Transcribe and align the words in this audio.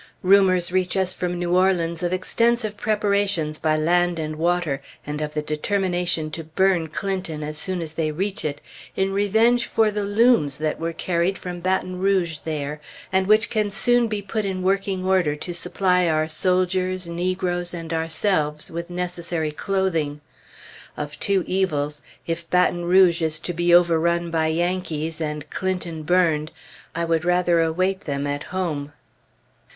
Rumors 0.23 0.71
reach 0.71 0.97
us 0.97 1.13
from 1.13 1.37
New 1.37 1.55
Orleans 1.55 2.01
of 2.01 2.11
extensive 2.11 2.75
preparations 2.75 3.59
by 3.59 3.77
land 3.77 4.17
and 4.17 4.35
water, 4.37 4.81
and 5.05 5.21
of 5.21 5.35
the 5.35 5.43
determination 5.43 6.31
to 6.31 6.43
burn 6.43 6.87
Clinton 6.87 7.43
as 7.43 7.59
soon 7.59 7.83
as 7.83 7.93
they 7.93 8.09
reach 8.11 8.43
it, 8.43 8.61
in 8.95 9.13
revenge 9.13 9.67
for 9.67 9.91
the 9.91 10.01
looms 10.01 10.57
that 10.57 10.79
were 10.79 10.91
carried 10.91 11.37
from 11.37 11.59
Baton 11.59 11.99
Rouge 11.99 12.39
there, 12.39 12.81
and 13.13 13.27
which 13.27 13.51
can 13.51 13.69
soon 13.69 14.07
be 14.07 14.23
put 14.23 14.43
in 14.43 14.63
working 14.63 15.05
order 15.05 15.35
to 15.35 15.53
supply 15.53 16.07
our 16.07 16.27
soldiers, 16.27 17.07
negroes, 17.07 17.71
and 17.71 17.93
ourselves 17.93 18.71
with 18.71 18.89
necessary 18.89 19.51
clothing. 19.51 20.19
Of 20.97 21.19
two 21.19 21.43
evils, 21.45 22.01
if 22.25 22.49
Baton 22.49 22.85
Rouge 22.85 23.21
is 23.21 23.39
to 23.41 23.53
be 23.53 23.71
overrun 23.71 24.31
by 24.31 24.47
Yankees, 24.47 25.21
and 25.21 25.47
Clinton 25.51 26.01
burned, 26.01 26.49
I 26.95 27.05
would 27.05 27.23
rather 27.23 27.61
await 27.61 28.05
them 28.05 28.25
at 28.25 28.41
home. 28.45 28.93